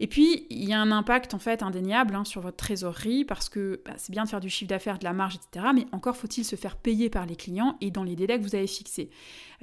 Et 0.00 0.06
puis, 0.06 0.46
il 0.50 0.68
y 0.68 0.72
a 0.72 0.80
un 0.80 0.90
impact 0.90 1.34
en 1.34 1.38
fait 1.38 1.62
indéniable 1.62 2.14
hein, 2.14 2.24
sur 2.24 2.40
votre 2.40 2.56
trésorerie 2.56 3.24
parce 3.24 3.48
que 3.48 3.80
bah, 3.84 3.92
c'est 3.96 4.12
bien 4.12 4.24
de 4.24 4.28
faire 4.28 4.40
du 4.40 4.50
chiffre 4.50 4.68
d'affaires, 4.68 4.98
de 4.98 5.04
la 5.04 5.12
marge, 5.12 5.36
etc. 5.36 5.66
Mais 5.74 5.86
encore 5.92 6.16
faut-il 6.16 6.44
se 6.44 6.56
faire 6.56 6.76
payer 6.76 7.10
par 7.10 7.26
les 7.26 7.36
clients 7.36 7.76
et 7.80 7.90
dans 7.90 8.04
les 8.04 8.16
délais 8.16 8.38
que 8.38 8.42
vous 8.42 8.54
avez 8.54 8.66
fixés. 8.66 9.10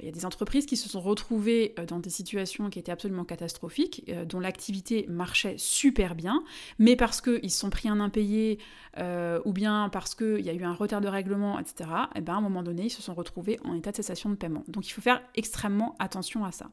Il 0.00 0.06
y 0.06 0.08
a 0.08 0.12
des 0.12 0.26
entreprises 0.26 0.66
qui 0.66 0.76
se 0.76 0.88
sont 0.88 1.00
retrouvées 1.00 1.74
euh, 1.78 1.86
dans 1.86 2.00
des 2.00 2.10
situations 2.10 2.68
qui 2.70 2.78
étaient 2.78 2.92
absolument 2.92 3.24
catastrophiques, 3.24 4.04
euh, 4.08 4.24
dont 4.24 4.40
l'activité 4.40 5.06
marchait 5.08 5.54
super 5.56 6.14
bien, 6.14 6.42
mais 6.78 6.96
parce 6.96 7.20
qu'ils 7.20 7.50
se 7.50 7.58
sont 7.58 7.70
pris 7.70 7.88
un 7.88 8.00
impayé 8.00 8.58
euh, 8.98 9.40
ou 9.44 9.52
bien 9.52 9.88
parce 9.90 10.14
qu'il 10.14 10.40
y 10.40 10.50
a 10.50 10.52
eu 10.52 10.64
un 10.64 10.74
retard 10.74 11.00
de 11.00 11.08
règlement, 11.08 11.58
etc. 11.58 11.90
Et 12.14 12.20
ben, 12.20 12.34
à 12.34 12.36
un 12.36 12.40
moment 12.40 12.62
donné, 12.62 12.86
ils 12.86 12.90
se 12.90 13.02
sont 13.02 13.14
retrouvés 13.14 13.58
en 13.64 13.74
état 13.74 13.90
de 13.90 13.96
cessation 13.96 14.30
de 14.30 14.34
paiement. 14.34 14.64
Donc 14.68 14.88
il 14.88 14.90
faut 14.90 15.00
faire 15.00 15.22
extrêmement 15.34 15.94
attention 15.98 16.44
à 16.44 16.52
ça. 16.52 16.70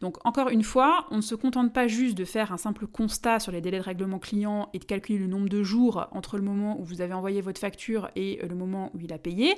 Donc 0.00 0.24
encore 0.26 0.48
une 0.50 0.62
fois, 0.62 1.06
on 1.10 1.16
ne 1.16 1.22
se 1.22 1.34
contente 1.34 1.72
pas 1.72 1.88
juste 1.88 2.16
de 2.16 2.24
faire 2.24 2.52
un 2.52 2.58
simple 2.58 2.86
constat 2.98 3.38
sur 3.38 3.52
les 3.52 3.60
délais 3.60 3.78
de 3.78 3.84
règlement 3.84 4.18
client 4.18 4.70
et 4.74 4.80
de 4.80 4.84
calculer 4.84 5.20
le 5.20 5.28
nombre 5.28 5.48
de 5.48 5.62
jours 5.62 6.08
entre 6.10 6.36
le 6.36 6.42
moment 6.42 6.80
où 6.80 6.84
vous 6.84 7.00
avez 7.00 7.14
envoyé 7.14 7.40
votre 7.40 7.60
facture 7.60 8.10
et 8.16 8.40
euh, 8.42 8.48
le 8.48 8.56
moment 8.56 8.90
où 8.92 9.00
il 9.00 9.12
a 9.12 9.18
payé, 9.18 9.54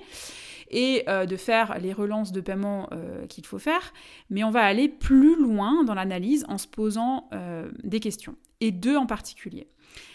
et 0.71 1.05
euh, 1.09 1.25
de 1.25 1.37
faire 1.37 1.79
les 1.79 1.95
relances 1.95 2.33
de 2.33 2.43
paiement 2.43 2.91
euh, 2.93 3.27
qu'il 3.29 3.47
faut 3.47 3.59
faire, 3.59 3.95
mais 4.29 4.45
on 4.45 4.51
va 4.51 4.61
aller 4.61 4.91
plus 4.91 5.41
loin 5.41 5.85
dans 5.85 5.95
l'analyse 5.95 6.45
en 6.49 6.59
se 6.59 6.69
posant 6.69 7.31
des 7.83 8.01
questions, 8.01 8.37
et 8.61 8.73
deux 8.73 8.97
en 8.97 9.07
particulier. 9.07 9.69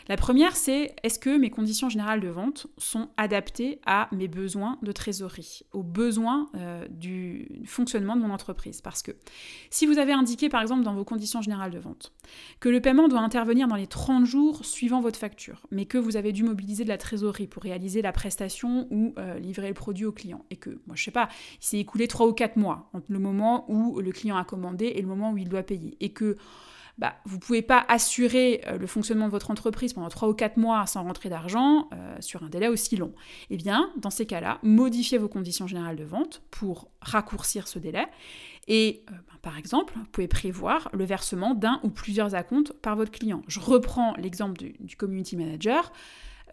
La 0.08 0.18
première, 0.18 0.56
c'est 0.56 0.96
est-ce 1.02 1.18
que 1.18 1.36
mes 1.36 1.50
conditions 1.50 1.90
générales 1.90 2.20
de 2.20 2.28
vente 2.28 2.68
sont 2.78 3.10
adaptées 3.18 3.80
à 3.88 4.08
mes 4.12 4.28
besoins 4.28 4.78
de 4.84 4.92
trésorerie, 4.92 5.64
aux 5.74 5.82
besoins 5.82 6.48
euh, 6.56 6.86
du 6.90 7.64
fonctionnement 7.66 8.16
de 8.16 8.22
mon 8.22 8.30
entreprise? 8.30 8.82
Parce 8.82 9.02
que 9.02 9.12
si 9.72 9.88
vous 9.88 9.98
avez 9.98 10.14
indiqué, 10.14 10.48
par 10.48 10.62
exemple, 10.62 10.84
dans 10.84 10.94
vos 10.94 11.06
conditions 11.06 11.42
générales 11.42 11.72
de 11.72 11.80
vente, 11.80 12.14
que 12.60 12.70
le 12.70 12.82
paiement 12.82 13.08
doit 13.08 13.22
intervenir 13.22 13.68
dans 13.68 13.76
les 13.76 13.88
30 13.88 14.26
jours 14.26 14.64
suivant 14.64 15.02
votre 15.02 15.18
facture, 15.18 15.66
mais 15.72 15.86
que 15.86 15.98
vous 15.98 16.18
avez 16.18 16.32
dû 16.32 16.44
mobiliser 16.44 16.84
de 16.84 16.90
la 16.90 17.00
trésorerie 17.00 17.48
pour 17.48 17.64
réaliser 17.64 18.04
la 18.04 18.12
prestation 18.12 18.88
ou 18.92 19.16
euh, 19.18 19.40
livrer 19.40 19.70
le 19.70 19.74
produit 19.74 20.06
au 20.06 20.12
client, 20.12 20.46
et 20.52 20.56
que, 20.56 20.70
moi 20.86 20.96
je 20.96 21.04
sais 21.04 21.12
pas, 21.12 21.30
il 21.62 21.66
s'est 21.66 21.80
écoulé 21.80 22.08
3 22.08 22.28
ou 22.28 22.34
4 22.34 22.58
mois 22.58 22.90
entre 22.94 23.08
le 23.10 23.20
moment 23.20 23.66
où 23.70 24.00
le 24.00 24.12
client 24.12 24.38
a 24.38 24.46
commandé 24.46 24.86
et 24.86 25.02
le 25.02 25.08
moment 25.08 25.32
où 25.32 25.38
il 25.38 25.50
doit 25.50 25.64
payer, 25.64 25.98
et 26.00 26.10
que 26.10 26.36
bah, 26.98 27.16
vous 27.26 27.36
ne 27.36 27.42
pouvez 27.42 27.62
pas 27.62 27.86
assurer 27.90 28.62
euh, 28.68 28.78
le 28.78 28.88
fonctionnement 28.88 29.26
de 29.26 29.32
votre 29.32 29.52
entreprise 29.52 29.94
pendant 29.94 30.08
3 30.08 30.30
ou 30.30 30.34
4 30.34 30.58
mois 30.58 30.86
sans 30.86 31.04
rentrer 31.04 31.30
d'argent 31.30 31.90
euh, 31.94 32.16
sur 32.22 32.44
un 32.44 32.50
délai 32.50 32.70
aussi 32.70 32.96
long. 32.96 33.14
Eh 33.50 33.58
bien, 33.58 33.92
dans 33.98 34.10
ces 34.10 34.26
cas-là, 34.26 34.60
modifiez 34.64 35.18
vos 35.18 35.28
conditions 35.28 35.68
générales 35.68 35.98
de 35.98 36.06
vente 36.06 36.42
pour 36.52 36.90
raccourcir 37.02 37.68
ce 37.68 37.80
délai. 37.80 38.06
Et 38.68 39.04
euh, 39.10 39.14
bah, 39.28 39.34
par 39.42 39.58
exemple, 39.58 39.94
vous 39.98 40.06
pouvez 40.06 40.30
prévoir 40.30 40.90
le 40.94 41.04
versement 41.04 41.54
d'un 41.54 41.82
ou 41.84 41.90
plusieurs 41.90 42.34
acomptes 42.34 42.72
par 42.72 42.96
votre 42.96 43.12
client. 43.12 43.42
Je 43.48 43.60
reprends 43.60 44.14
l'exemple 44.16 44.64
du 44.80 44.96
community 44.96 45.36
manager. 45.36 45.92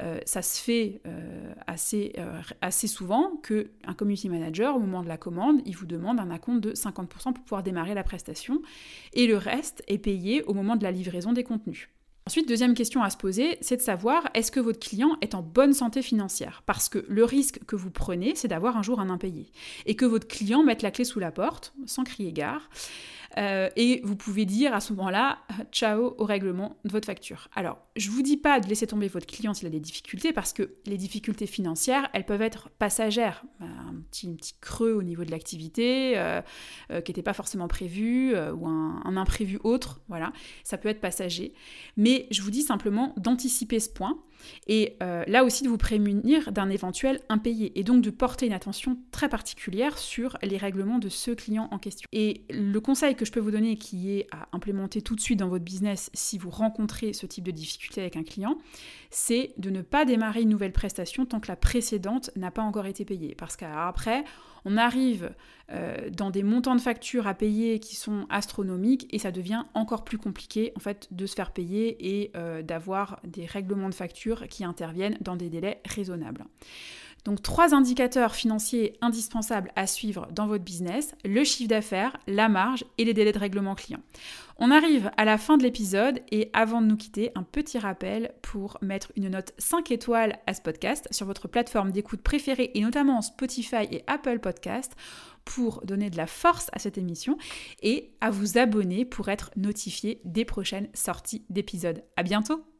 Euh, 0.00 0.18
ça 0.24 0.42
se 0.42 0.60
fait 0.60 1.00
euh, 1.06 1.52
assez, 1.66 2.12
euh, 2.18 2.40
assez 2.60 2.86
souvent 2.86 3.36
qu'un 3.42 3.94
community 3.94 4.28
manager, 4.28 4.76
au 4.76 4.80
moment 4.80 5.02
de 5.02 5.08
la 5.08 5.18
commande, 5.18 5.60
il 5.66 5.76
vous 5.76 5.86
demande 5.86 6.18
un 6.18 6.30
acompte 6.30 6.60
de 6.60 6.72
50% 6.72 7.34
pour 7.34 7.44
pouvoir 7.44 7.62
démarrer 7.62 7.94
la 7.94 8.02
prestation, 8.02 8.62
et 9.12 9.26
le 9.26 9.36
reste 9.36 9.82
est 9.88 9.98
payé 9.98 10.42
au 10.44 10.54
moment 10.54 10.76
de 10.76 10.82
la 10.82 10.90
livraison 10.90 11.32
des 11.32 11.44
contenus. 11.44 11.88
Ensuite, 12.26 12.46
deuxième 12.46 12.74
question 12.74 13.02
à 13.02 13.10
se 13.10 13.16
poser, 13.16 13.58
c'est 13.60 13.76
de 13.76 13.82
savoir 13.82 14.28
est-ce 14.34 14.52
que 14.52 14.60
votre 14.60 14.78
client 14.78 15.16
est 15.22 15.34
en 15.34 15.42
bonne 15.42 15.72
santé 15.72 16.02
financière? 16.02 16.62
Parce 16.66 16.88
que 16.88 17.04
le 17.08 17.24
risque 17.24 17.64
que 17.64 17.74
vous 17.74 17.90
prenez, 17.90 18.34
c'est 18.36 18.46
d'avoir 18.46 18.76
un 18.76 18.82
jour 18.82 19.00
un 19.00 19.10
impayé. 19.10 19.50
Et 19.86 19.96
que 19.96 20.04
votre 20.04 20.28
client 20.28 20.62
mette 20.62 20.82
la 20.82 20.92
clé 20.92 21.04
sous 21.04 21.18
la 21.18 21.32
porte, 21.32 21.74
sans 21.84 22.04
crier 22.04 22.32
gare, 22.32 22.70
euh, 23.38 23.68
et 23.76 24.00
vous 24.04 24.14
pouvez 24.14 24.44
dire 24.44 24.72
à 24.72 24.80
ce 24.80 24.92
moment-là, 24.92 25.38
ciao 25.72 26.14
au 26.18 26.24
règlement 26.24 26.76
de 26.84 26.90
votre 26.90 27.06
facture. 27.06 27.48
Alors, 27.54 27.78
je 27.96 28.10
vous 28.10 28.22
dis 28.22 28.36
pas 28.36 28.60
de 28.60 28.68
laisser 28.68 28.86
tomber 28.86 29.08
votre 29.08 29.26
client 29.26 29.52
s'il 29.52 29.66
a 29.66 29.70
des 29.70 29.80
difficultés, 29.80 30.32
parce 30.32 30.52
que 30.52 30.74
les 30.86 30.96
difficultés 30.96 31.46
financières, 31.46 32.08
elles 32.12 32.26
peuvent 32.26 32.42
être 32.42 32.68
passagères. 32.78 33.44
Un 33.60 33.91
petit, 34.02 34.28
petit 34.34 34.54
creux 34.60 34.92
au 34.92 35.02
niveau 35.02 35.24
de 35.24 35.30
l'activité 35.30 36.18
euh, 36.18 36.40
euh, 36.90 37.00
qui 37.00 37.10
n'était 37.10 37.22
pas 37.22 37.32
forcément 37.32 37.68
prévu, 37.68 38.34
ou 38.34 38.66
un, 38.66 39.02
un, 39.04 39.16
imprévu 39.16 39.58
autre, 39.64 40.00
voilà, 40.08 40.32
ça 40.64 40.78
peut 40.78 40.88
être 40.88 41.00
passager. 41.00 41.54
Mais 41.96 42.26
je 42.30 42.42
vous 42.42 42.50
dis 42.50 42.62
simplement 42.62 43.14
d'anticiper 43.16 43.80
ce 43.80 43.88
point 43.88 44.18
et 44.66 44.96
euh, 45.02 45.24
là 45.26 45.44
aussi 45.44 45.64
de 45.64 45.68
vous 45.68 45.78
prémunir 45.78 46.52
d'un 46.52 46.70
éventuel 46.70 47.20
impayé 47.28 47.78
et 47.78 47.84
donc 47.84 48.02
de 48.02 48.10
porter 48.10 48.46
une 48.46 48.52
attention 48.52 48.98
très 49.10 49.28
particulière 49.28 49.98
sur 49.98 50.36
les 50.42 50.56
règlements 50.56 50.98
de 50.98 51.08
ce 51.08 51.30
client 51.30 51.68
en 51.70 51.78
question. 51.78 52.08
Et 52.12 52.42
le 52.50 52.80
conseil 52.80 53.14
que 53.14 53.24
je 53.24 53.32
peux 53.32 53.40
vous 53.40 53.50
donner 53.50 53.76
qui 53.76 54.12
est 54.12 54.26
à 54.32 54.48
implémenter 54.52 55.02
tout 55.02 55.16
de 55.16 55.20
suite 55.20 55.38
dans 55.38 55.48
votre 55.48 55.64
business 55.64 56.10
si 56.14 56.38
vous 56.38 56.50
rencontrez 56.50 57.12
ce 57.12 57.26
type 57.26 57.44
de 57.44 57.50
difficulté 57.50 58.00
avec 58.00 58.16
un 58.16 58.22
client, 58.22 58.58
c'est 59.10 59.52
de 59.58 59.70
ne 59.70 59.82
pas 59.82 60.04
démarrer 60.04 60.42
une 60.42 60.48
nouvelle 60.48 60.72
prestation 60.72 61.26
tant 61.26 61.40
que 61.40 61.48
la 61.48 61.56
précédente 61.56 62.30
n'a 62.36 62.50
pas 62.50 62.62
encore 62.62 62.86
été 62.86 63.04
payée. 63.04 63.34
Parce 63.36 63.56
qu'après, 63.56 64.24
on 64.64 64.76
arrive 64.76 65.32
euh, 65.70 66.10
dans 66.10 66.30
des 66.30 66.42
montants 66.42 66.74
de 66.74 66.80
factures 66.80 67.26
à 67.26 67.34
payer 67.34 67.78
qui 67.78 67.96
sont 67.96 68.26
astronomiques 68.30 69.06
et 69.10 69.18
ça 69.18 69.30
devient 69.30 69.64
encore 69.74 70.04
plus 70.04 70.18
compliqué 70.18 70.72
en 70.76 70.80
fait 70.80 71.08
de 71.10 71.26
se 71.26 71.34
faire 71.34 71.52
payer 71.52 72.20
et 72.20 72.30
euh, 72.36 72.62
d'avoir 72.62 73.20
des 73.24 73.46
règlements 73.46 73.88
de 73.88 73.94
qui 74.48 74.64
interviennent 74.64 75.18
dans 75.20 75.36
des 75.36 75.48
délais 75.48 75.80
raisonnables. 75.84 76.44
Donc 77.24 77.40
trois 77.40 77.72
indicateurs 77.74 78.34
financiers 78.34 78.94
indispensables 79.00 79.70
à 79.76 79.86
suivre 79.86 80.26
dans 80.32 80.48
votre 80.48 80.64
business, 80.64 81.14
le 81.24 81.44
chiffre 81.44 81.68
d'affaires, 81.68 82.16
la 82.26 82.48
marge 82.48 82.84
et 82.98 83.04
les 83.04 83.14
délais 83.14 83.32
de 83.32 83.38
règlement 83.38 83.76
client. 83.76 84.00
On 84.58 84.70
arrive 84.70 85.10
à 85.16 85.24
la 85.24 85.38
fin 85.38 85.56
de 85.56 85.62
l'épisode 85.62 86.20
et 86.30 86.50
avant 86.52 86.82
de 86.82 86.86
nous 86.86 86.96
quitter, 86.96 87.30
un 87.34 87.42
petit 87.42 87.78
rappel 87.78 88.32
pour 88.42 88.76
mettre 88.82 89.12
une 89.16 89.28
note 89.28 89.52
5 89.58 89.90
étoiles 89.92 90.38
à 90.46 90.54
ce 90.54 90.60
podcast 90.60 91.08
sur 91.10 91.26
votre 91.26 91.48
plateforme 91.48 91.92
d'écoute 91.92 92.22
préférée 92.22 92.70
et 92.74 92.80
notamment 92.80 93.22
Spotify 93.22 93.86
et 93.90 94.04
Apple 94.06 94.40
Podcast 94.40 94.92
pour 95.44 95.80
donner 95.84 96.10
de 96.10 96.16
la 96.16 96.26
force 96.26 96.70
à 96.72 96.78
cette 96.78 96.98
émission 96.98 97.36
et 97.82 98.12
à 98.20 98.30
vous 98.30 98.58
abonner 98.58 99.04
pour 99.04 99.28
être 99.28 99.50
notifié 99.56 100.20
des 100.24 100.44
prochaines 100.44 100.88
sorties 100.94 101.44
d'épisodes. 101.50 102.04
À 102.16 102.22
bientôt! 102.22 102.71